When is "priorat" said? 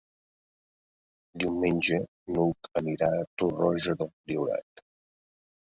4.17-4.87